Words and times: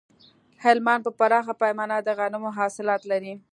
هلمند 0.63 1.01
په 1.05 1.11
پراخه 1.19 1.53
پیمانه 1.61 1.97
د 2.01 2.09
غنمو 2.19 2.49
حاصلات 2.57 3.01
لري 3.11 3.33